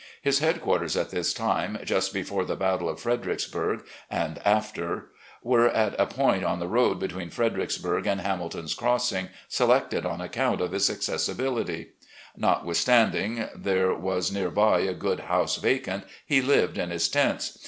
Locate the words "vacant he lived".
15.61-16.79